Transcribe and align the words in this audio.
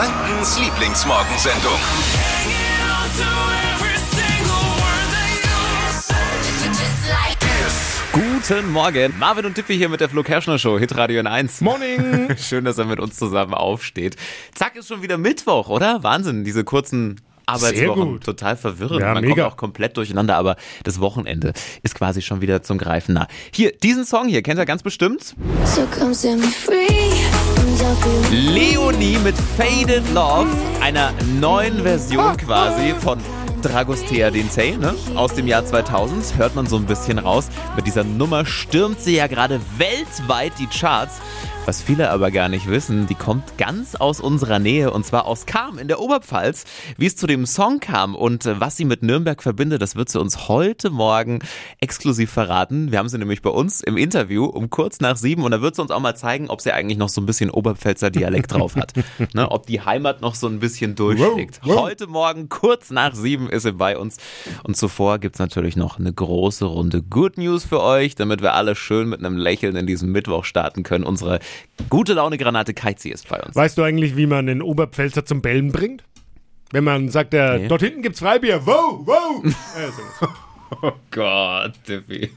Frankens 0.00 0.58
Lieblingsmorgensendung. 0.58 1.78
Guten 8.10 8.72
Morgen. 8.72 9.12
Marvin 9.18 9.44
und 9.44 9.56
Tippi 9.56 9.76
hier 9.76 9.90
mit 9.90 10.00
der 10.00 10.08
Flo 10.08 10.22
Kerschner 10.22 10.58
Show, 10.58 10.78
Hitradio 10.78 11.20
in 11.20 11.26
1. 11.26 11.60
Morning. 11.60 12.34
Schön, 12.38 12.64
dass 12.64 12.78
er 12.78 12.86
mit 12.86 12.98
uns 12.98 13.18
zusammen 13.18 13.52
aufsteht. 13.52 14.16
Zack, 14.54 14.76
ist 14.76 14.88
schon 14.88 15.02
wieder 15.02 15.18
Mittwoch, 15.18 15.68
oder? 15.68 16.02
Wahnsinn, 16.02 16.44
diese 16.44 16.64
kurzen 16.64 17.20
Arbeitswochen. 17.54 18.12
gut. 18.12 18.24
Total 18.24 18.56
verwirrend. 18.56 19.00
Ja, 19.00 19.14
Man 19.14 19.22
mega. 19.24 19.42
kommt 19.42 19.52
auch 19.52 19.56
komplett 19.56 19.96
durcheinander, 19.96 20.36
aber 20.36 20.56
das 20.84 21.00
Wochenende 21.00 21.52
ist 21.82 21.94
quasi 21.94 22.22
schon 22.22 22.40
wieder 22.40 22.62
zum 22.62 22.78
Greifen 22.78 23.14
nah. 23.14 23.26
Hier, 23.52 23.72
diesen 23.72 24.04
Song 24.04 24.28
hier, 24.28 24.42
kennt 24.42 24.58
ihr 24.58 24.66
ganz 24.66 24.82
bestimmt? 24.82 25.34
So 25.64 25.86
Leonie 28.30 29.18
mit 29.24 29.34
Faded 29.56 30.02
Love, 30.12 30.48
einer 30.80 31.12
neuen 31.40 31.82
Version 31.82 32.36
quasi 32.36 32.94
von 33.00 33.18
Dragostea 33.62 34.30
Dintei, 34.30 34.76
ne? 34.78 34.94
Aus 35.14 35.34
dem 35.34 35.46
Jahr 35.46 35.64
2000 35.64 36.38
hört 36.38 36.54
man 36.54 36.66
so 36.66 36.76
ein 36.76 36.86
bisschen 36.86 37.18
raus. 37.18 37.48
Mit 37.76 37.86
dieser 37.86 38.04
Nummer 38.04 38.46
stürmt 38.46 39.00
sie 39.00 39.16
ja 39.16 39.26
gerade 39.26 39.60
weltweit 39.76 40.52
die 40.58 40.66
Charts. 40.66 41.20
Was 41.66 41.82
viele 41.82 42.10
aber 42.10 42.30
gar 42.30 42.48
nicht 42.48 42.68
wissen, 42.68 43.06
die 43.06 43.14
kommt 43.14 43.58
ganz 43.58 43.94
aus 43.94 44.18
unserer 44.18 44.58
Nähe 44.58 44.90
und 44.90 45.04
zwar 45.04 45.26
aus 45.26 45.44
Kam 45.44 45.78
in 45.78 45.88
der 45.88 46.00
Oberpfalz. 46.00 46.64
Wie 46.96 47.04
es 47.06 47.16
zu 47.16 47.26
dem 47.26 47.44
Song 47.44 47.80
kam 47.80 48.14
und 48.14 48.46
äh, 48.46 48.58
was 48.58 48.78
sie 48.78 48.86
mit 48.86 49.02
Nürnberg 49.02 49.42
verbindet, 49.42 49.82
das 49.82 49.94
wird 49.94 50.08
sie 50.08 50.18
uns 50.18 50.48
heute 50.48 50.88
Morgen 50.88 51.40
exklusiv 51.78 52.30
verraten. 52.32 52.90
Wir 52.90 52.98
haben 52.98 53.10
sie 53.10 53.18
nämlich 53.18 53.42
bei 53.42 53.50
uns 53.50 53.82
im 53.82 53.98
Interview 53.98 54.46
um 54.46 54.70
kurz 54.70 55.00
nach 55.00 55.16
sieben 55.16 55.44
und 55.44 55.50
da 55.50 55.60
wird 55.60 55.76
sie 55.76 55.82
uns 55.82 55.90
auch 55.90 56.00
mal 56.00 56.16
zeigen, 56.16 56.48
ob 56.48 56.62
sie 56.62 56.72
eigentlich 56.72 56.98
noch 56.98 57.10
so 57.10 57.20
ein 57.20 57.26
bisschen 57.26 57.50
Oberpfälzer 57.50 58.10
Dialekt 58.10 58.52
drauf 58.52 58.74
hat. 58.74 58.94
ne, 59.34 59.50
ob 59.50 59.66
die 59.66 59.82
Heimat 59.82 60.22
noch 60.22 60.34
so 60.34 60.46
ein 60.48 60.60
bisschen 60.60 60.94
durchschlägt. 60.94 61.60
Heute 61.64 62.06
Morgen 62.06 62.48
kurz 62.48 62.90
nach 62.90 63.14
sieben 63.14 63.49
ist 63.50 63.64
sie 63.64 63.72
bei 63.72 63.96
uns 63.98 64.16
und 64.64 64.76
zuvor 64.76 65.18
gibt's 65.18 65.38
natürlich 65.38 65.76
noch 65.76 65.98
eine 65.98 66.12
große 66.12 66.64
Runde 66.64 67.02
Good 67.02 67.36
News 67.38 67.64
für 67.64 67.80
euch, 67.82 68.14
damit 68.14 68.40
wir 68.42 68.54
alle 68.54 68.74
schön 68.74 69.08
mit 69.08 69.20
einem 69.20 69.36
Lächeln 69.36 69.76
in 69.76 69.86
diesen 69.86 70.10
Mittwoch 70.12 70.44
starten 70.44 70.82
können. 70.82 71.04
Unsere 71.04 71.40
gute 71.88 72.14
Laune 72.14 72.38
Granate 72.38 72.74
Keizi 72.74 73.10
ist 73.10 73.28
bei 73.28 73.40
uns. 73.42 73.54
Weißt 73.56 73.76
du 73.78 73.82
eigentlich, 73.82 74.16
wie 74.16 74.26
man 74.26 74.46
den 74.46 74.62
Oberpfälzer 74.62 75.24
zum 75.24 75.42
Bellen 75.42 75.72
bringt? 75.72 76.04
Wenn 76.72 76.84
man 76.84 77.08
sagt, 77.08 77.34
äh, 77.34 77.58
Nee. 77.58 77.68
dort 77.68 77.82
hinten 77.82 78.02
gibt's 78.02 78.20
Freibier. 78.20 78.64
Wow, 78.66 79.00
wow. 79.06 79.44
Oh 80.82 80.92
Gott, 81.10 81.72
Tippi. 81.84 82.30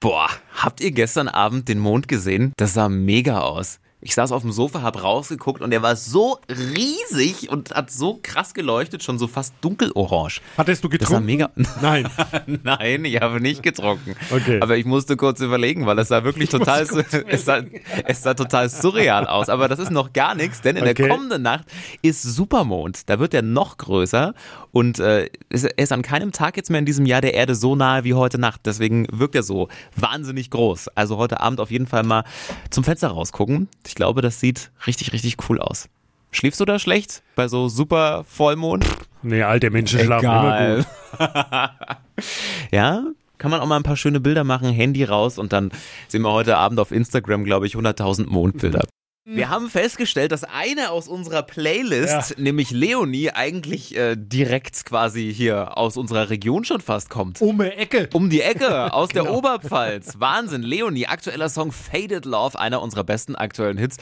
Boah, 0.00 0.28
habt 0.56 0.80
ihr 0.80 0.90
gestern 0.90 1.28
Abend 1.28 1.68
den 1.68 1.78
Mond 1.78 2.08
gesehen? 2.08 2.52
Das 2.56 2.72
sah 2.74 2.88
mega 2.88 3.40
aus. 3.40 3.80
Ich 4.04 4.14
saß 4.16 4.32
auf 4.32 4.42
dem 4.42 4.50
Sofa, 4.50 4.82
hab 4.82 5.02
rausgeguckt 5.02 5.62
und 5.62 5.70
der 5.70 5.80
war 5.82 5.94
so 5.94 6.38
riesig 6.50 7.48
und 7.50 7.70
hat 7.74 7.90
so 7.90 8.18
krass 8.22 8.52
geleuchtet, 8.52 9.02
schon 9.04 9.18
so 9.18 9.28
fast 9.28 9.54
dunkelorange. 9.60 10.40
Hattest 10.58 10.82
du 10.82 10.88
Das 10.88 11.08
sah 11.08 11.20
getrunken? 11.20 11.26
mega. 11.26 11.50
Nein. 11.80 12.08
Nein, 12.64 13.04
ich 13.04 13.20
habe 13.20 13.40
nicht 13.40 13.62
getrunken. 13.62 14.16
Okay. 14.30 14.60
Aber 14.60 14.76
ich 14.76 14.84
musste 14.86 15.16
kurz 15.16 15.40
überlegen, 15.40 15.86
weil 15.86 15.98
es 16.00 16.08
sah 16.08 16.24
wirklich 16.24 16.48
total, 16.48 16.82
es 17.28 17.44
sah, 17.44 17.60
es 18.04 18.22
sah 18.22 18.34
total 18.34 18.68
surreal 18.68 19.26
aus. 19.26 19.48
Aber 19.48 19.68
das 19.68 19.78
ist 19.78 19.90
noch 19.92 20.12
gar 20.12 20.34
nichts, 20.34 20.60
denn 20.62 20.76
in 20.76 20.82
Okay. 20.82 20.94
der 20.94 21.08
kommenden 21.08 21.42
Nacht 21.42 21.64
ist 22.02 22.22
Supermond. 22.22 23.08
Da 23.08 23.20
wird 23.20 23.34
er 23.34 23.42
noch 23.42 23.76
größer 23.78 24.34
und 24.72 24.98
äh, 24.98 25.28
ist- 25.48 25.64
er 25.64 25.78
ist 25.78 25.92
an 25.92 26.02
keinem 26.02 26.32
Tag 26.32 26.56
jetzt 26.56 26.70
mehr 26.70 26.80
in 26.80 26.86
diesem 26.86 27.06
Jahr 27.06 27.20
der 27.20 27.34
Erde 27.34 27.54
so 27.54 27.76
nahe 27.76 28.02
wie 28.04 28.14
heute 28.14 28.38
Nacht. 28.38 28.62
Deswegen 28.64 29.06
wirkt 29.12 29.36
er 29.36 29.42
so 29.44 29.68
wahnsinnig 29.96 30.50
groß. 30.50 30.88
Also 30.96 31.18
heute 31.18 31.40
Abend 31.40 31.60
auf 31.60 31.70
jeden 31.70 31.86
Fall 31.86 32.02
mal 32.02 32.24
zum 32.70 32.82
Fenster 32.82 33.08
rausgucken. 33.08 33.68
Ich 33.86 33.91
glaube, 33.94 34.22
das 34.22 34.40
sieht 34.40 34.70
richtig, 34.86 35.12
richtig 35.12 35.36
cool 35.48 35.60
aus. 35.60 35.88
Schläfst 36.30 36.60
du 36.60 36.64
da 36.64 36.78
schlecht 36.78 37.22
bei 37.34 37.48
so 37.48 37.68
super 37.68 38.24
Vollmond? 38.26 38.86
Nee, 39.22 39.42
alte 39.42 39.70
Menschen 39.70 40.00
schlafen 40.00 40.24
immer 40.24 40.76
gut. 40.76 40.86
ja, 42.72 43.04
kann 43.38 43.50
man 43.50 43.60
auch 43.60 43.66
mal 43.66 43.76
ein 43.76 43.82
paar 43.82 43.96
schöne 43.96 44.20
Bilder 44.20 44.44
machen, 44.44 44.70
Handy 44.70 45.04
raus 45.04 45.38
und 45.38 45.52
dann 45.52 45.70
sehen 46.08 46.22
wir 46.22 46.32
heute 46.32 46.56
Abend 46.56 46.80
auf 46.80 46.90
Instagram, 46.90 47.44
glaube 47.44 47.66
ich, 47.66 47.74
100.000 47.74 48.26
Mondbilder. 48.28 48.84
Wir 49.24 49.48
haben 49.50 49.68
festgestellt, 49.68 50.32
dass 50.32 50.42
eine 50.42 50.90
aus 50.90 51.06
unserer 51.06 51.44
Playlist, 51.44 52.38
nämlich 52.38 52.72
Leonie, 52.72 53.30
eigentlich 53.30 53.96
äh, 53.96 54.16
direkt 54.16 54.84
quasi 54.84 55.32
hier 55.32 55.78
aus 55.78 55.96
unserer 55.96 56.28
Region 56.28 56.64
schon 56.64 56.80
fast 56.80 57.08
kommt. 57.08 57.40
Um 57.40 57.58
die 57.58 57.66
Ecke. 57.70 58.08
Um 58.12 58.30
die 58.30 58.40
Ecke, 58.40 58.92
aus 58.92 59.10
der 59.10 59.32
Oberpfalz. 59.32 60.18
Wahnsinn. 60.18 60.62
Leonie, 60.62 61.06
aktueller 61.06 61.48
Song 61.48 61.70
Faded 61.70 62.24
Love, 62.24 62.58
einer 62.58 62.82
unserer 62.82 63.04
besten 63.04 63.36
aktuellen 63.36 63.78
Hits. 63.78 63.98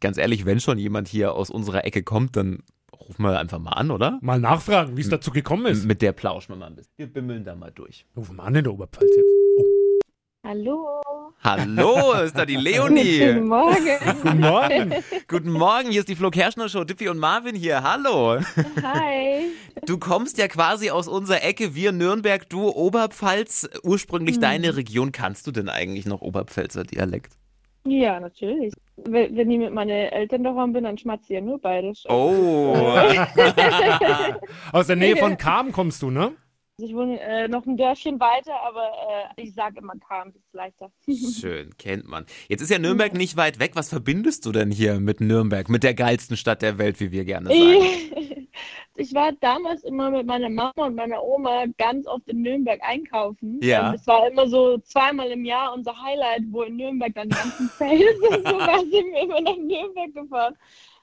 Ganz 0.00 0.16
ehrlich, 0.16 0.46
wenn 0.46 0.60
schon 0.60 0.78
jemand 0.78 1.08
hier 1.08 1.34
aus 1.34 1.50
unserer 1.50 1.84
Ecke 1.84 2.02
kommt, 2.02 2.34
dann 2.34 2.60
rufen 2.98 3.22
wir 3.22 3.38
einfach 3.38 3.58
mal 3.58 3.72
an, 3.72 3.90
oder? 3.90 4.18
Mal 4.22 4.40
nachfragen, 4.40 4.96
wie 4.96 5.02
es 5.02 5.10
dazu 5.10 5.30
gekommen 5.30 5.66
ist. 5.66 5.84
Mit 5.84 6.00
der 6.00 6.12
plauschen 6.12 6.54
wir 6.54 6.56
mal 6.56 6.68
ein 6.68 6.76
bisschen. 6.76 6.92
Wir 6.96 7.06
bimmeln 7.12 7.44
da 7.44 7.54
mal 7.54 7.70
durch. 7.70 8.06
Rufen 8.16 8.36
wir 8.36 8.44
an 8.44 8.54
in 8.54 8.64
der 8.64 8.72
Oberpfalz 8.72 9.10
jetzt. 9.14 9.28
Oh. 9.58 9.64
Hallo. 10.46 11.02
Hallo, 11.46 12.12
ist 12.24 12.38
da 12.38 12.46
die 12.46 12.56
Leonie. 12.56 13.18
Guten 13.18 13.48
Morgen. 13.48 13.98
Guten 14.22 14.40
Morgen. 14.40 14.94
Guten 15.28 15.50
Morgen, 15.50 15.90
hier 15.90 16.00
ist 16.00 16.08
die 16.08 16.16
Flo 16.16 16.30
Kerschner 16.30 16.70
Show. 16.70 16.84
Diffi 16.84 17.10
und 17.10 17.18
Marvin 17.18 17.54
hier. 17.54 17.82
Hallo. 17.82 18.38
Hi. 18.82 19.50
Du 19.84 19.98
kommst 19.98 20.38
ja 20.38 20.48
quasi 20.48 20.88
aus 20.88 21.06
unserer 21.06 21.44
Ecke, 21.44 21.74
wir 21.74 21.92
Nürnberg, 21.92 22.48
du 22.48 22.70
Oberpfalz, 22.70 23.68
ursprünglich 23.82 24.40
deine 24.40 24.74
Region. 24.74 25.12
Kannst 25.12 25.46
du 25.46 25.50
denn 25.50 25.68
eigentlich 25.68 26.06
noch 26.06 26.22
Oberpfälzer 26.22 26.84
Dialekt? 26.84 27.34
Ja, 27.86 28.18
natürlich. 28.20 28.72
Wenn 28.96 29.50
ich 29.50 29.58
mit 29.58 29.74
meinen 29.74 29.90
Eltern 29.90 30.44
daheim 30.44 30.72
bin, 30.72 30.84
dann 30.84 30.96
schmatze 30.96 31.24
ich 31.24 31.34
ja 31.34 31.40
nur 31.42 31.60
bayerisch. 31.60 32.04
Oh. 32.08 32.74
Aus 34.72 34.86
der 34.86 34.96
Nähe 34.96 35.16
von 35.16 35.36
Kam 35.36 35.72
kommst 35.72 36.00
du, 36.00 36.10
ne? 36.10 36.32
Ich 36.76 36.92
wohne 36.92 37.20
äh, 37.20 37.46
noch 37.46 37.64
ein 37.66 37.76
Dörfchen 37.76 38.18
weiter, 38.18 38.60
aber 38.66 38.90
äh, 39.36 39.42
ich 39.42 39.54
sage 39.54 39.78
immer 39.78 39.94
Kam, 40.08 40.30
ist 40.30 40.52
leichter. 40.52 40.90
Schön, 41.40 41.76
kennt 41.78 42.08
man. 42.08 42.26
Jetzt 42.48 42.62
ist 42.62 42.70
ja 42.70 42.80
Nürnberg 42.80 43.14
nicht 43.14 43.36
weit 43.36 43.60
weg. 43.60 43.72
Was 43.74 43.88
verbindest 43.88 44.44
du 44.44 44.50
denn 44.50 44.72
hier 44.72 44.98
mit 44.98 45.20
Nürnberg, 45.20 45.68
mit 45.68 45.84
der 45.84 45.94
geilsten 45.94 46.36
Stadt 46.36 46.62
der 46.62 46.76
Welt, 46.78 46.98
wie 46.98 47.12
wir 47.12 47.24
gerne 47.24 47.48
sagen? 47.48 48.44
Ich 48.96 49.12
war 49.12 49.32
damals 49.32 49.82
immer 49.82 50.08
mit 50.12 50.24
meiner 50.24 50.48
Mama 50.48 50.72
und 50.76 50.94
meiner 50.94 51.20
Oma 51.20 51.64
ganz 51.78 52.06
oft 52.06 52.28
in 52.28 52.42
Nürnberg 52.42 52.80
einkaufen. 52.80 53.58
Ja. 53.60 53.88
Und 53.88 53.96
es 53.96 54.06
war 54.06 54.28
immer 54.28 54.46
so 54.46 54.78
zweimal 54.78 55.32
im 55.32 55.44
Jahr 55.44 55.74
unser 55.74 56.00
Highlight, 56.00 56.42
wo 56.50 56.62
in 56.62 56.76
Nürnberg 56.76 57.12
dann 57.12 57.28
die 57.28 57.34
ganzen 57.34 57.68
Sales 57.76 58.20
und 58.20 58.46
so 58.46 58.58
sind 58.60 59.12
wir 59.12 59.22
immer 59.22 59.40
nach 59.40 59.56
Nürnberg 59.56 60.14
gefahren. 60.14 60.54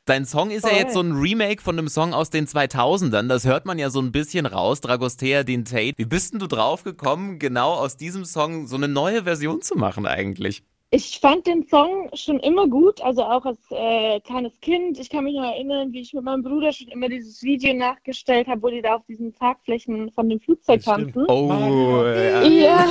Dein 0.06 0.26
Song 0.26 0.50
ist 0.50 0.64
ja 0.64 0.70
Voll. 0.70 0.80
jetzt 0.80 0.94
so 0.94 1.02
ein 1.02 1.12
Remake 1.12 1.62
von 1.62 1.78
einem 1.78 1.88
Song 1.88 2.14
aus 2.14 2.32
den 2.32 2.48
2000ern. 2.48 3.28
Das 3.28 3.46
hört 3.46 3.66
man 3.66 3.78
ja 3.78 3.92
so 3.92 4.02
ein 4.02 4.12
bisschen 4.12 4.48
raus. 4.48 4.82
Dragostea 4.82 5.44
Din 5.44 5.64
Tate. 5.64 5.94
Wie 5.98 6.06
bist 6.06 6.34
denn 6.34 6.40
du 6.40 6.48
drauf 6.48 6.84
gekommen, 6.84 7.38
genau 7.38 7.74
aus 7.74 7.98
diesem 7.98 8.26
Song 8.26 8.66
so 8.66 8.76
eine 8.76 8.88
neue 8.88 9.26
Version 9.26 9.62
zu 9.62 9.78
machen 9.78 10.08
eigentlich? 10.08 10.64
Ich 10.90 11.20
fand 11.20 11.46
den 11.46 11.68
Song 11.68 12.10
schon 12.16 12.40
immer 12.40 12.68
gut, 12.68 13.00
also 13.02 13.24
auch 13.24 13.46
als 13.46 13.60
äh, 13.70 14.20
kleines 14.22 14.60
Kind. 14.60 15.00
Ich 15.00 15.10
kann 15.10 15.24
mich 15.24 15.36
noch 15.36 15.46
erinnern, 15.54 15.94
wie 15.94 16.02
ich 16.02 16.14
mit 16.14 16.24
meinem 16.24 16.44
Bruder 16.44 16.74
schon 16.74 16.88
immer 16.88 17.08
dieses 17.08 17.44
Video 17.44 17.74
nachgestellt 17.74 18.48
habe, 18.48 18.62
wo 18.64 18.70
die 18.70 18.82
da 18.82 18.96
auf 18.96 19.06
diesen 19.06 19.34
Tragflächen 19.34 20.12
von 20.12 20.28
dem 20.28 20.42
Flugzeug 20.42 20.82
tanzen. 20.82 21.26
Oh, 21.28 22.04
ja. 22.04 22.42
Ja, 22.44 22.88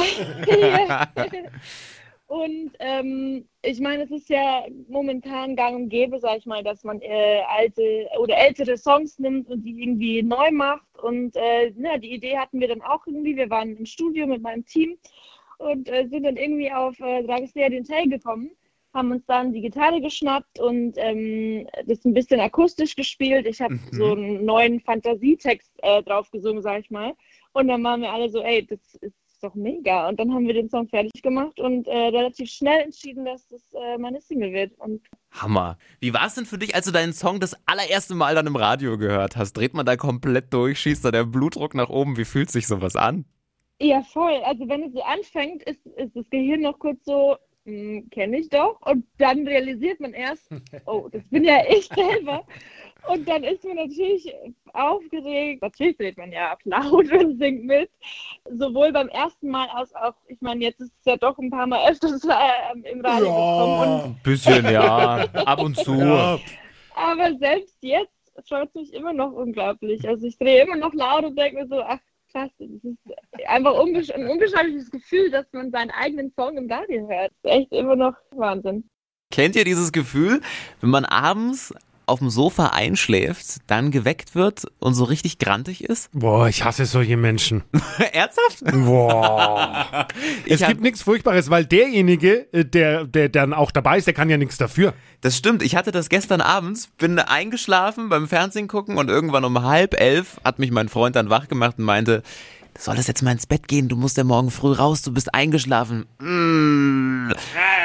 ja. 0.47 1.09
Und 2.31 2.71
ähm, 2.79 3.45
ich 3.63 3.81
meine, 3.81 4.05
es 4.05 4.13
ist 4.13 4.29
ja 4.29 4.65
momentan 4.87 5.57
gang 5.57 5.75
und 5.75 5.89
gäbe, 5.89 6.21
sag 6.21 6.39
ich 6.39 6.47
mal, 6.47 6.63
dass 6.63 6.85
man 6.85 7.01
äh, 7.03 7.43
alte 7.49 8.07
oder 8.21 8.37
ältere 8.37 8.77
Songs 8.77 9.19
nimmt 9.19 9.49
und 9.49 9.65
die 9.65 9.83
irgendwie 9.83 10.23
neu 10.23 10.53
macht. 10.53 10.87
Und 11.03 11.35
äh, 11.35 11.71
ja, 11.71 11.99
die 11.99 12.13
Idee 12.15 12.39
hatten 12.39 12.61
wir 12.61 12.69
dann 12.69 12.83
auch 12.83 13.05
irgendwie. 13.05 13.35
Wir 13.35 13.51
waren 13.51 13.77
im 13.77 13.85
Studio 13.85 14.29
mit 14.29 14.43
meinem 14.43 14.65
Team 14.65 14.97
und 15.59 15.89
äh, 15.89 16.07
sind 16.07 16.23
dann 16.23 16.37
irgendwie 16.37 16.71
auf 16.71 17.01
äh, 17.01 17.25
den 17.69 17.83
Tay 17.83 18.07
gekommen, 18.07 18.53
haben 18.95 19.11
uns 19.11 19.27
dann 19.27 19.53
die 19.53 19.63
Gitarre 19.63 20.01
geschnappt 20.01 20.61
und 20.61 20.93
ähm, 20.99 21.67
das 21.87 22.05
ein 22.05 22.15
bisschen 22.15 22.39
akustisch 22.39 22.95
gespielt. 22.95 23.45
Ich 23.45 23.61
habe 23.61 23.75
Mhm. 23.75 23.81
so 23.91 24.13
einen 24.13 24.45
neuen 24.45 24.79
Fantasietext 24.79 25.73
äh, 25.83 26.01
drauf 26.05 26.31
gesungen, 26.31 26.63
sag 26.63 26.79
ich 26.79 26.91
mal. 26.93 27.13
Und 27.55 27.67
dann 27.67 27.83
waren 27.83 28.03
wir 28.03 28.13
alle 28.13 28.29
so, 28.29 28.41
ey, 28.41 28.65
das 28.65 28.95
ist 29.01 29.20
doch 29.41 29.55
mega. 29.55 30.09
Und 30.09 30.21
dann 30.21 30.33
haben 30.33 30.47
wir 30.47 30.55
den 30.55 30.71
Song 30.71 30.89
fertig 30.89 31.23
gemacht 31.23 31.59
und 31.59 31.87
äh, 31.89 31.97
relativ 31.97 32.51
schnell 32.51 32.81
entschieden, 32.81 33.25
dass 33.25 33.47
das 33.49 33.63
äh, 33.75 33.99
meine 33.99 34.21
Single 34.21 34.53
wird. 34.53 34.79
Und 34.79 35.03
Hammer. 35.31 35.79
Wie 36.01 36.15
war 36.15 36.27
es 36.27 36.35
denn 36.35 36.47
für 36.47 36.59
dich, 36.59 36.75
als 36.75 36.87
du 36.87 36.93
deinen 36.93 37.13
Song 37.13 37.41
das 37.41 37.57
allererste 37.67 38.15
Mal 38.15 38.35
dann 38.35 38.47
im 38.47 38.57
Radio 38.57 38.99
gehört 38.99 39.37
hast? 39.37 39.55
Dreht 39.55 39.75
man 39.75 39.87
da 39.87 39.97
komplett 39.97 40.53
durch? 40.53 40.81
Schießt 40.81 41.05
da 41.05 41.11
der 41.11 41.25
Blutdruck 41.25 41.75
nach 41.75 41.91
oben? 41.91 42.17
Wie 42.17 42.25
fühlt 42.25 42.51
sich 42.51 42.67
sowas 42.67 42.97
an? 42.97 43.25
ja, 43.81 44.03
voll. 44.03 44.41
Also 44.45 44.69
wenn 44.69 44.85
es 44.85 44.93
so 44.93 45.03
anfängt, 45.03 45.63
ist, 45.65 45.85
ist 45.87 46.15
das 46.15 46.29
Gehirn 46.31 46.61
noch 46.61 46.79
kurz 46.79 47.05
so, 47.05 47.37
kenne 47.65 48.39
ich 48.39 48.49
doch. 48.49 48.81
Und 48.83 49.07
dann 49.19 49.47
realisiert 49.47 50.01
man 50.01 50.13
erst, 50.13 50.51
oh, 50.87 51.09
das 51.11 51.23
bin 51.31 51.45
ja 51.45 51.63
ich 51.69 51.89
selber. 51.89 52.45
Und 53.09 53.29
dann 53.29 53.45
ist 53.45 53.65
man 53.65 53.77
natürlich 53.77 54.33
aufgeregt. 54.73 55.63
Natürlich 55.63 55.97
dreht 55.97 56.19
man 56.19 56.33
ja 56.33 56.55
auch 56.55 56.61
laut 56.65 57.11
und 57.13 57.39
singt 57.39 57.65
mit. 57.65 57.91
Sowohl 58.51 58.93
beim 58.93 59.09
ersten 59.09 59.49
Mal 59.49 59.69
als 59.69 59.95
auch, 59.95 60.15
ich 60.29 60.41
meine, 60.41 60.65
jetzt 60.65 60.81
ist 60.81 60.93
es 61.01 61.05
ja 61.05 61.17
doch 61.17 61.39
ein 61.39 61.51
paar 61.51 61.67
Mal 61.67 61.91
öfters 61.91 62.25
äh, 62.25 62.91
im 62.91 63.01
Radio 63.01 63.27
gekommen. 63.27 63.93
Und 63.93 64.05
Ein 64.05 64.21
bisschen, 64.23 64.65
ja. 64.71 65.27
Ab 65.33 65.63
und 65.63 65.77
zu. 65.77 65.95
Ja, 65.95 66.39
Aber 66.95 67.37
selbst 67.39 67.77
jetzt 67.81 68.13
freut 68.49 68.69
es 68.69 68.75
mich 68.75 68.95
immer 68.95 69.13
noch 69.13 69.33
unglaublich. 69.33 70.07
Also 70.09 70.27
ich 70.27 70.39
drehe 70.39 70.63
immer 70.63 70.77
noch 70.77 70.95
laut 70.95 71.25
und 71.25 71.37
denke 71.37 71.63
mir 71.63 71.69
so, 71.69 71.81
ach 71.83 71.99
krass, 72.33 72.51
das 72.59 72.69
ist 72.69 73.49
einfach 73.49 73.75
unbesch 73.75 74.11
ein 74.11 74.29
unbeschreibliches 74.29 74.91
Gefühl, 74.91 75.31
dass 75.31 75.47
man 75.53 75.71
seinen 75.71 75.91
eigenen 75.91 76.33
Song 76.37 76.57
im 76.57 76.71
Radio 76.71 77.09
hört. 77.09 77.33
Echt 77.43 77.73
immer 77.73 77.97
noch 77.97 78.15
Wahnsinn. 78.31 78.89
Kennt 79.31 79.57
ihr 79.57 79.65
dieses 79.65 79.93
Gefühl, 79.93 80.41
wenn 80.81 80.91
man 80.91 81.05
abends 81.05 81.75
auf 82.11 82.19
dem 82.19 82.31
Sofa 82.31 82.67
einschläft, 82.67 83.59
dann 83.67 83.91
geweckt 83.91 84.35
wird 84.35 84.67
und 84.79 84.95
so 84.95 85.05
richtig 85.05 85.39
grantig 85.39 85.85
ist? 85.85 86.11
Boah, 86.13 86.49
ich 86.49 86.65
hasse 86.65 86.85
solche 86.85 87.17
Menschen. 87.17 87.63
Ernsthaft? 88.13 88.65
Boah. 88.73 90.07
Es 90.47 90.61
gibt 90.67 90.81
nichts 90.81 91.03
Furchtbares, 91.03 91.49
weil 91.51 91.65
derjenige, 91.65 92.53
äh, 92.53 92.65
der, 92.65 93.05
der 93.05 93.29
dann 93.29 93.55
auch 93.55 93.71
dabei 93.71 93.99
ist, 93.99 94.07
der 94.07 94.15
kann 94.15 94.29
ja 94.29 94.37
nichts 94.37 94.59
dafür. 94.59 94.95
Das 95.21 95.37
stimmt. 95.37 95.63
Ich 95.63 95.77
hatte 95.77 95.93
das 95.93 96.09
gestern 96.09 96.41
abends, 96.41 96.89
bin 96.99 97.19
eingeschlafen 97.19 98.09
beim 98.09 98.27
Fernsehen 98.27 98.69
gucken 98.69 98.99
und 98.99 99.09
irgendwann 99.09 99.45
um 99.45 99.63
halb 99.63 99.99
elf 100.01 100.41
hat 100.45 100.59
mich 100.59 100.71
mein 100.71 100.89
Freund 100.89 101.17
dann 101.17 101.31
wach 101.31 101.49
gemacht 101.49 101.79
und 101.79 101.85
meinte, 101.85 102.23
du 102.75 102.81
solltest 102.81 103.09
jetzt 103.09 103.23
mal 103.23 103.33
ins 103.33 103.47
Bett 103.47 103.69
gehen, 103.69 103.89
du 103.89 103.97
musst 103.97 104.17
ja 104.17 104.25
morgen 104.25 104.51
früh 104.51 104.73
raus, 104.73 105.03
du 105.03 105.13
bist 105.13 105.35
eingeschlafen. 105.35 106.07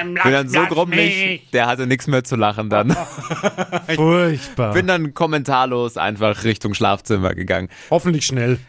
Mm. 0.03 0.13
Bin 0.24 0.31
dann 0.31 0.50
so 0.50 0.65
grummelig, 0.65 1.50
der 1.51 1.68
hatte 1.68 1.88
nichts 1.88 2.07
mehr 2.07 2.24
zu 2.24 2.36
lachen 2.36 2.69
dann. 2.69 2.92
Furchtbar. 3.95 4.74
Bin 4.74 4.88
dann 4.88 5.13
kommentarlos 5.13 5.97
einfach 5.97 6.44
Richtung 6.44 6.74
Schlafzimmer 6.74 7.33
gegangen. 7.36 7.69
Hoffentlich 7.89 8.25
schnell. 8.25 8.59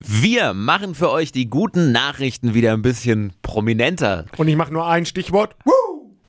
Wir 0.00 0.54
machen 0.54 0.94
für 0.94 1.10
euch 1.10 1.32
die 1.32 1.50
guten 1.50 1.90
Nachrichten 1.90 2.54
wieder 2.54 2.72
ein 2.72 2.82
bisschen 2.82 3.32
prominenter. 3.42 4.26
Und 4.36 4.46
ich 4.46 4.54
mache 4.54 4.72
nur 4.72 4.86
ein 4.86 5.06
Stichwort. 5.06 5.56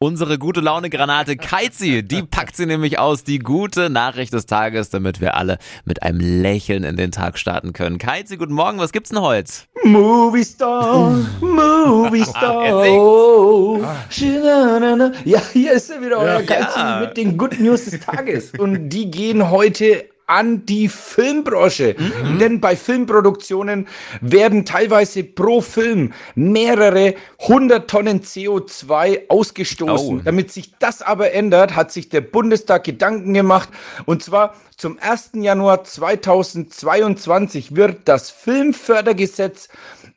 Unsere 0.02 0.40
gute 0.40 0.62
Laune 0.62 0.90
Granate 0.90 1.36
Keizi, 1.36 2.04
die 2.04 2.24
packt 2.24 2.56
sie 2.56 2.66
nämlich 2.66 3.00
aus, 3.00 3.26
die 3.26 3.38
gute 3.38 3.90
Nachricht 3.90 4.32
des 4.32 4.46
Tages, 4.46 4.90
damit 4.90 5.20
wir 5.20 5.36
alle 5.36 5.58
mit 5.84 6.04
einem 6.04 6.22
Lächeln 6.22 6.86
in 6.86 6.96
den 6.96 7.12
Tag 7.12 7.38
starten 7.38 7.74
können. 7.74 7.98
Keizi, 7.98 8.38
guten 8.38 8.54
Morgen, 8.54 8.80
was 8.80 8.94
gibt's 8.94 9.10
denn 9.10 9.20
heute? 9.20 9.52
Movie 9.84 10.46
Star, 10.46 11.18
Movie 11.42 12.22
Ah, 12.28 12.30
Star. 12.30 12.90
Oh, 12.90 13.84
Shinanana. 14.10 15.12
Ja, 15.26 15.42
hier 15.52 15.74
ist 15.74 15.90
er 15.90 16.02
wieder, 16.02 16.18
euer 16.20 16.40
Ja. 16.40 16.42
Geizi 16.44 17.06
mit 17.06 17.18
den 17.18 17.38
Good 17.38 17.60
News 17.60 17.84
des 17.84 18.00
Tages. 18.00 18.52
Und 18.58 18.88
die 18.88 19.12
gehen 19.12 19.50
heute 19.50 20.06
an 20.30 20.66
die 20.66 20.88
Filmbranche. 20.88 21.96
Mhm. 21.98 22.40
Denn 22.40 22.62
bei 22.62 22.76
Filmproduktionen 22.76 23.88
werden 24.22 24.64
teilweise 24.66 25.24
pro 25.24 25.60
Film 25.62 26.14
mehrere 26.36 27.16
hundert 27.40 27.90
Tonnen 27.90 28.22
CO2 28.22 29.24
ausgestoßen. 29.30 30.20
Oh. 30.20 30.22
Damit 30.24 30.52
sich 30.52 30.74
das 30.80 31.02
aber 31.02 31.32
ändert, 31.34 31.76
hat 31.76 31.92
sich 31.92 32.10
der 32.10 32.22
Bundestag 32.22 32.84
Gedanken 32.84 33.34
gemacht. 33.34 33.70
Und 34.06 34.24
zwar 34.24 34.56
zum 34.78 34.98
1. 35.00 35.32
Januar 35.34 35.84
2022 35.84 37.76
wird 37.76 37.98
das 38.06 38.30
Filmfördergesetz 38.30 39.68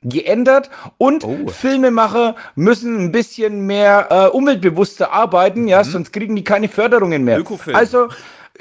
geändert 0.02 0.70
und 0.98 1.24
Oh. 1.24 1.48
Filmemacher 1.48 2.34
müssen 2.54 3.04
ein 3.04 3.12
bisschen 3.12 3.66
mehr 3.66 4.08
äh, 4.10 4.26
umweltbewusster 4.36 5.12
arbeiten, 5.12 5.68
ja, 5.68 5.84
sonst 5.84 6.12
kriegen 6.12 6.34
die 6.36 6.44
keine 6.44 6.68
Förderungen 6.68 7.24
mehr. 7.24 7.38
Ökofilm. 7.38 7.76
Also 7.76 8.08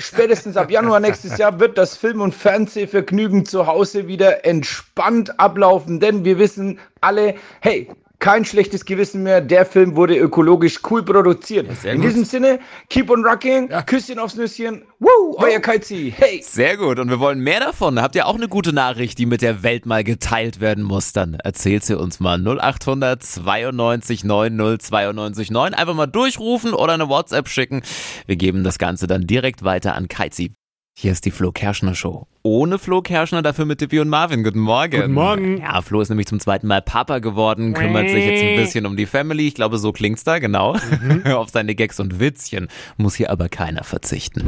spätestens 0.01 0.57
ab 0.57 0.71
Januar 0.71 0.99
nächstes 0.99 1.37
Jahr 1.37 1.59
wird 1.59 1.77
das 1.77 1.95
Film- 1.95 2.21
und 2.21 2.35
Fernsehvergnügen 2.35 3.45
zu 3.45 3.67
Hause 3.67 4.07
wieder 4.07 4.45
entspannt 4.45 5.39
ablaufen, 5.39 5.99
denn 5.99 6.25
wir 6.25 6.37
wissen 6.37 6.79
alle, 7.01 7.35
hey, 7.61 7.89
kein 8.21 8.45
schlechtes 8.45 8.85
Gewissen 8.85 9.23
mehr, 9.23 9.41
der 9.41 9.65
Film 9.65 9.95
wurde 9.95 10.15
ökologisch 10.15 10.79
cool 10.89 11.03
produziert. 11.03 11.67
sehr 11.81 11.93
In 11.93 12.01
diesem 12.01 12.23
Sinne, 12.23 12.59
keep 12.87 13.09
on 13.09 13.25
rocking, 13.25 13.67
Küsschen 13.87 14.19
aufs 14.19 14.35
Nüsschen, 14.35 14.83
woo, 14.99 15.35
euer 15.37 15.59
Kaizi, 15.59 16.13
hey! 16.15 16.39
Sehr 16.41 16.77
gut, 16.77 16.99
und 16.99 17.09
wir 17.09 17.19
wollen 17.19 17.39
mehr 17.39 17.59
davon. 17.59 17.99
Habt 17.99 18.15
ihr 18.15 18.27
auch 18.27 18.35
eine 18.35 18.47
gute 18.47 18.73
Nachricht, 18.73 19.17
die 19.17 19.25
mit 19.25 19.41
der 19.41 19.63
Welt 19.63 19.87
mal 19.87 20.03
geteilt 20.03 20.61
werden 20.61 20.83
muss? 20.83 21.13
Dann 21.13 21.33
erzählt 21.33 21.83
sie 21.83 21.97
uns 21.97 22.19
mal 22.19 22.39
0800 22.39 23.23
92 23.23 24.23
90 24.23 24.87
92 24.87 25.49
9. 25.49 25.73
Einfach 25.73 25.95
mal 25.95 26.05
durchrufen 26.05 26.73
oder 26.73 26.93
eine 26.93 27.09
WhatsApp 27.09 27.49
schicken. 27.49 27.81
Wir 28.27 28.35
geben 28.35 28.63
das 28.63 28.77
Ganze 28.77 29.07
dann 29.07 29.25
direkt 29.25 29.63
weiter 29.63 29.95
an 29.95 30.07
Keizi. 30.07 30.51
Hier 30.93 31.13
ist 31.13 31.25
die 31.25 31.31
Flo 31.31 31.51
Kerschner 31.51 31.95
Show. 31.95 32.27
Ohne 32.43 32.77
Flo 32.77 33.01
Kerschner, 33.01 33.41
dafür 33.41 33.65
mit 33.65 33.79
Tippi 33.79 33.99
und 33.99 34.09
Marvin. 34.09 34.43
Guten 34.43 34.59
Morgen. 34.59 34.99
Guten 34.99 35.13
Morgen. 35.13 35.57
Ja, 35.57 35.81
Flo 35.81 36.01
ist 36.01 36.09
nämlich 36.09 36.27
zum 36.27 36.39
zweiten 36.39 36.67
Mal 36.67 36.81
Papa 36.81 37.19
geworden, 37.19 37.73
kümmert 37.73 38.09
sich 38.09 38.25
jetzt 38.25 38.43
ein 38.43 38.55
bisschen 38.57 38.85
um 38.85 38.97
die 38.97 39.05
Family. 39.05 39.47
Ich 39.47 39.55
glaube, 39.55 39.77
so 39.77 39.93
klingt's 39.93 40.23
da, 40.23 40.39
genau. 40.39 40.75
Auf 41.25 41.49
seine 41.49 41.75
Gags 41.75 41.99
und 41.99 42.19
Witzchen 42.19 42.67
muss 42.97 43.15
hier 43.15 43.31
aber 43.31 43.47
keiner 43.47 43.83
verzichten. 43.83 44.43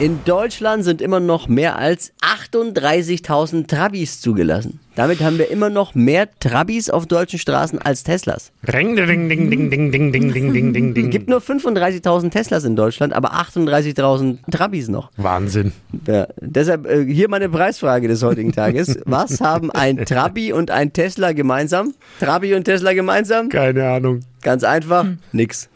In 0.00 0.24
Deutschland 0.24 0.82
sind 0.82 1.02
immer 1.02 1.20
noch 1.20 1.46
mehr 1.46 1.76
als 1.78 2.12
38.000 2.22 3.68
Trabis 3.68 4.20
zugelassen. 4.20 4.80
Damit 4.94 5.20
haben 5.22 5.38
wir 5.38 5.50
immer 5.50 5.70
noch 5.70 5.94
mehr 5.94 6.28
Trabis 6.38 6.90
auf 6.90 7.06
deutschen 7.06 7.38
Straßen 7.38 7.78
als 7.80 8.02
Teslas. 8.04 8.52
Ring, 8.70 8.94
ding, 8.94 9.28
ding, 9.28 9.48
ding, 9.50 9.70
ding, 9.70 9.90
ding, 9.90 10.12
ding, 10.12 10.32
ding, 10.32 10.52
ding, 10.52 10.72
ding, 10.74 10.88
Es 10.90 10.94
ding. 10.94 11.10
gibt 11.10 11.28
nur 11.30 11.40
35.000 11.40 12.30
Teslas 12.30 12.64
in 12.64 12.76
Deutschland, 12.76 13.14
aber 13.14 13.32
38.000 13.32 14.38
Trabis 14.50 14.88
noch. 14.88 15.10
Wahnsinn. 15.16 15.72
Ja, 16.06 16.26
deshalb 16.40 16.86
äh, 16.86 17.04
hier 17.06 17.30
meine 17.30 17.48
Preisfrage 17.48 18.06
des 18.06 18.22
heutigen 18.22 18.52
Tages. 18.52 18.98
Was 19.06 19.40
haben 19.40 19.70
ein 19.70 20.04
Trabi 20.04 20.52
und 20.52 20.70
ein 20.70 20.92
Tesla 20.92 21.32
gemeinsam? 21.32 21.94
Trabi 22.20 22.54
und 22.54 22.64
Tesla 22.64 22.92
gemeinsam? 22.92 23.48
Keine 23.48 23.88
Ahnung. 23.88 24.20
Ganz 24.42 24.62
einfach, 24.62 25.06
nix. 25.32 25.70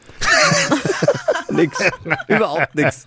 nix. 1.50 1.78
Überhaupt 2.28 2.74
nix. 2.74 3.04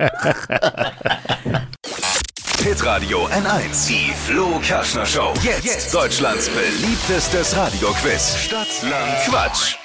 Hitradio 2.63 3.25
N1. 3.27 3.87
Die 3.87 4.11
Flo 4.13 4.59
Kerschner 4.59 5.05
Show. 5.05 5.33
Jetzt, 5.41 5.93
Deutschlands 5.93 6.49
beliebtestes 6.49 7.55
Radioquiz. 7.55 8.35
Stadt, 8.37 8.67
Land, 8.83 9.17
Quatsch. 9.25 9.75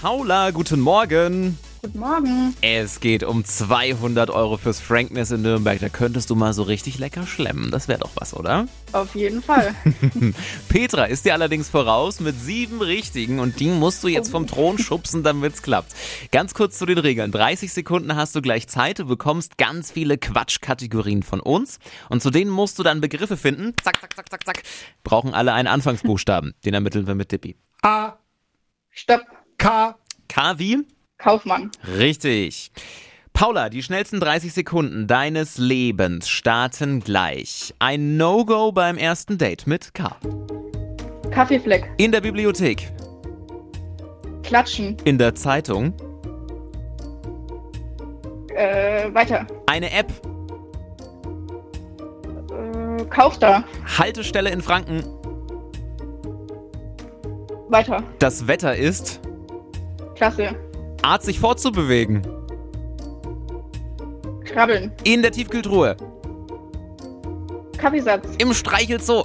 Paula, 0.00 0.50
guten 0.50 0.78
Morgen. 0.78 1.58
Guten 1.84 1.98
Morgen. 1.98 2.56
Es 2.60 3.00
geht 3.00 3.24
um 3.24 3.44
200 3.44 4.30
Euro 4.30 4.56
fürs 4.56 4.78
Frankness 4.78 5.32
in 5.32 5.42
Nürnberg. 5.42 5.80
Da 5.80 5.88
könntest 5.88 6.30
du 6.30 6.36
mal 6.36 6.52
so 6.52 6.62
richtig 6.62 7.00
lecker 7.00 7.26
schlemmen. 7.26 7.72
Das 7.72 7.88
wäre 7.88 7.98
doch 7.98 8.12
was, 8.14 8.34
oder? 8.34 8.68
Auf 8.92 9.16
jeden 9.16 9.42
Fall. 9.42 9.74
Petra 10.68 11.06
ist 11.06 11.24
dir 11.24 11.32
allerdings 11.32 11.68
voraus 11.68 12.20
mit 12.20 12.38
sieben 12.38 12.80
richtigen 12.80 13.40
und 13.40 13.58
die 13.58 13.66
musst 13.66 14.04
du 14.04 14.06
jetzt 14.06 14.30
vom 14.30 14.46
Thron 14.46 14.78
schubsen, 14.78 15.24
damit's 15.24 15.60
klappt. 15.60 15.92
Ganz 16.30 16.54
kurz 16.54 16.78
zu 16.78 16.86
den 16.86 16.98
Regeln. 16.98 17.32
30 17.32 17.72
Sekunden 17.72 18.14
hast 18.14 18.36
du 18.36 18.42
gleich 18.42 18.68
Zeit. 18.68 19.00
Du 19.00 19.06
bekommst 19.06 19.58
ganz 19.58 19.90
viele 19.90 20.18
Quatschkategorien 20.18 21.24
von 21.24 21.40
uns 21.40 21.80
und 22.08 22.22
zu 22.22 22.30
denen 22.30 22.52
musst 22.52 22.78
du 22.78 22.84
dann 22.84 23.00
Begriffe 23.00 23.36
finden. 23.36 23.74
Zack, 23.82 24.00
zack, 24.00 24.14
zack, 24.14 24.30
zack, 24.30 24.44
zack. 24.46 24.62
Brauchen 25.02 25.34
alle 25.34 25.52
einen 25.52 25.66
Anfangsbuchstaben. 25.66 26.54
Den 26.64 26.74
ermitteln 26.74 27.08
wir 27.08 27.16
mit 27.16 27.32
Dippi. 27.32 27.56
A, 27.82 28.18
Stopp. 28.90 29.22
K, 29.58 29.96
K 30.28 30.58
wie? 30.60 30.86
Kaufmann. 31.18 31.70
Richtig. 31.98 32.70
Paula, 33.32 33.70
die 33.70 33.82
schnellsten 33.82 34.20
30 34.20 34.52
Sekunden 34.52 35.06
deines 35.06 35.56
Lebens 35.58 36.28
starten 36.28 37.00
gleich. 37.00 37.74
Ein 37.78 38.16
No-Go 38.16 38.72
beim 38.72 38.98
ersten 38.98 39.38
Date 39.38 39.66
mit 39.66 39.94
K. 39.94 40.16
Kaffeefleck. 41.30 41.90
In 41.96 42.12
der 42.12 42.20
Bibliothek, 42.20 42.90
Klatschen. 44.42 44.96
in 45.04 45.16
der 45.16 45.34
Zeitung, 45.34 45.94
Äh, 48.54 49.12
weiter. 49.14 49.46
eine 49.66 49.90
App, 49.92 50.12
Äh, 52.50 53.04
Kaufstar. 53.06 53.64
Haltestelle 53.98 54.50
in 54.50 54.60
Franken, 54.60 55.02
Weiter. 57.70 58.02
das 58.18 58.46
Wetter 58.46 58.76
ist, 58.76 59.20
Klasse. 60.16 60.54
Art 61.02 61.22
sich 61.22 61.40
fortzubewegen, 61.40 62.22
Krabbeln. 64.44 64.92
in 65.04 65.22
der 65.22 65.32
Tiefkühltruhe, 65.32 65.96
Kaffeesatz. 67.76 68.36
im 68.38 68.52
Streichelzoo, 68.54 69.24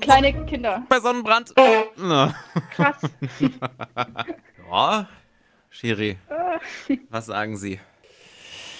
Kleine 0.00 0.44
Kinder. 0.46 0.82
bei 0.88 1.00
Sonnenbrand. 1.00 1.54
Na. 1.96 2.34
Krass. 2.74 2.96
Ja, 4.70 5.06
Schiri, 5.68 6.16
was 7.10 7.26
sagen 7.26 7.58
Sie? 7.58 7.78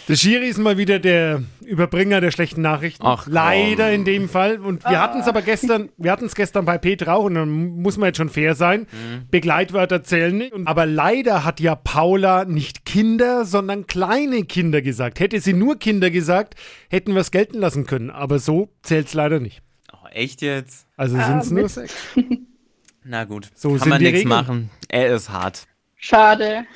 Der 0.08 0.16
Schiri 0.16 0.48
ist 0.48 0.58
mal 0.58 0.78
wieder 0.78 0.98
der 0.98 1.42
Überbringer 1.64 2.20
der 2.20 2.32
schlechten 2.32 2.60
Nachrichten. 2.60 3.04
Ach, 3.06 3.24
komm. 3.24 3.32
Leider 3.32 3.92
in 3.92 4.04
dem 4.04 4.28
Fall. 4.28 4.58
Und 4.58 4.84
wir 4.84 5.00
hatten 5.00 5.20
es 5.20 5.28
aber 5.28 5.42
gestern, 5.42 5.90
wir 5.96 6.10
hatten 6.10 6.24
es 6.26 6.34
gestern 6.34 6.64
bei 6.64 6.76
Petra 6.76 7.14
auch, 7.14 7.24
und 7.24 7.34
dann 7.34 7.48
muss 7.50 7.96
man 7.96 8.08
jetzt 8.08 8.16
schon 8.16 8.28
fair 8.28 8.54
sein. 8.54 8.86
Begleitwörter 9.30 10.02
zählen 10.02 10.36
nicht. 10.36 10.52
Und, 10.52 10.66
aber 10.66 10.86
leider 10.86 11.44
hat 11.44 11.60
ja 11.60 11.76
Paula 11.76 12.44
nicht 12.44 12.84
Kinder, 12.84 13.44
sondern 13.44 13.86
kleine 13.86 14.44
Kinder 14.44 14.82
gesagt. 14.82 15.20
Hätte 15.20 15.40
sie 15.40 15.52
nur 15.52 15.78
Kinder 15.78 16.10
gesagt, 16.10 16.54
hätten 16.90 17.14
wir 17.14 17.20
es 17.20 17.30
gelten 17.30 17.58
lassen 17.58 17.86
können. 17.86 18.10
Aber 18.10 18.38
so 18.38 18.70
zählt 18.82 19.06
es 19.06 19.14
leider 19.14 19.38
nicht. 19.38 19.62
Oh, 19.92 20.08
echt 20.10 20.42
jetzt? 20.42 20.86
Also 20.96 21.16
sind 21.16 21.38
es 21.38 21.50
nur 21.50 21.68
sechs. 21.68 21.94
Na 23.04 23.24
gut, 23.24 23.48
So 23.54 23.70
kann 23.70 23.78
sind 23.78 23.88
man 23.88 24.02
nichts 24.02 24.24
machen. 24.24 24.70
Er 24.88 25.14
ist 25.14 25.30
hart. 25.30 25.66
Schade. 26.04 26.66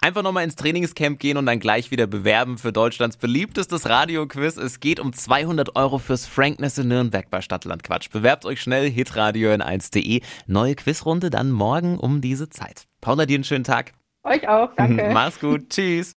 Einfach 0.00 0.22
nochmal 0.22 0.44
ins 0.44 0.56
Trainingscamp 0.56 1.18
gehen 1.20 1.36
und 1.36 1.44
dann 1.44 1.60
gleich 1.60 1.90
wieder 1.90 2.06
bewerben 2.06 2.56
für 2.56 2.72
Deutschlands 2.72 3.18
beliebtestes 3.18 3.86
Radioquiz. 3.86 4.56
Es 4.56 4.80
geht 4.80 4.98
um 4.98 5.12
200 5.12 5.76
Euro 5.76 5.98
fürs 5.98 6.26
Frankness 6.26 6.78
in 6.78 6.88
Nürnberg 6.88 7.28
bei 7.28 7.42
Stadtland 7.42 7.82
Quatsch. 7.84 8.08
Bewerbt 8.10 8.46
euch 8.46 8.62
schnell, 8.62 8.90
hitradio 8.90 9.52
in 9.52 9.62
1.de. 9.62 10.22
Neue 10.46 10.74
Quizrunde 10.74 11.28
dann 11.28 11.50
morgen 11.50 11.98
um 11.98 12.22
diese 12.22 12.48
Zeit. 12.48 12.86
Paula, 13.02 13.26
dir 13.26 13.34
einen 13.34 13.44
schönen 13.44 13.64
Tag. 13.64 13.92
Euch 14.22 14.48
auch, 14.48 14.74
danke. 14.74 15.10
Mach's 15.12 15.38
gut. 15.38 15.68
Tschüss. 15.68 16.16